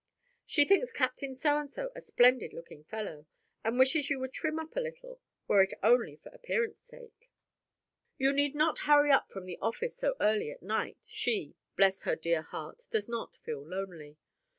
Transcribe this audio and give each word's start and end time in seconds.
She 0.47 0.65
thinks 0.65 0.91
Captain 0.91 1.35
So 1.35 1.59
and 1.59 1.69
So 1.69 1.91
a 1.95 2.01
splendid 2.01 2.53
looking 2.55 2.83
fellow, 2.85 3.27
and 3.63 3.77
wishes 3.77 4.09
you 4.09 4.19
would 4.19 4.33
trim 4.33 4.57
up 4.57 4.75
a 4.75 4.79
little, 4.79 5.21
were 5.47 5.61
it 5.61 5.75
only 5.83 6.15
for 6.15 6.29
appearance' 6.29 6.79
sake. 6.79 7.29
You 8.17 8.33
need 8.33 8.55
not 8.55 8.79
hurry 8.89 9.11
up 9.11 9.29
from 9.29 9.45
the 9.45 9.59
office 9.61 9.95
so 9.95 10.15
early 10.19 10.49
at 10.49 10.63
night, 10.63 10.97
she, 11.03 11.53
bless 11.75 12.01
her 12.01 12.15
dear 12.15 12.41
heart! 12.41 12.85
does 12.89 13.07
not 13.07 13.37
feel 13.45 13.63
lonely. 13.63 14.17